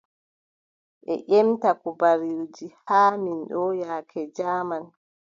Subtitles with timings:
[1.03, 4.83] Ɓe ƴemta kubaruuji haa men ɗo yaake jaaman.